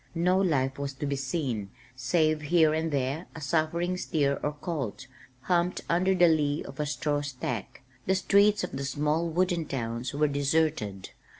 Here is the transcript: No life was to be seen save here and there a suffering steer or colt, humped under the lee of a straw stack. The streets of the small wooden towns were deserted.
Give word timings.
No 0.15 0.39
life 0.39 0.79
was 0.79 0.93
to 0.95 1.05
be 1.05 1.15
seen 1.15 1.69
save 1.95 2.41
here 2.41 2.73
and 2.73 2.89
there 2.91 3.27
a 3.35 3.39
suffering 3.41 3.97
steer 3.97 4.39
or 4.41 4.53
colt, 4.53 5.05
humped 5.41 5.81
under 5.87 6.15
the 6.15 6.27
lee 6.27 6.63
of 6.63 6.79
a 6.79 6.87
straw 6.87 7.21
stack. 7.21 7.83
The 8.07 8.15
streets 8.15 8.63
of 8.63 8.71
the 8.71 8.83
small 8.85 9.29
wooden 9.29 9.65
towns 9.65 10.11
were 10.15 10.27
deserted. 10.27 11.11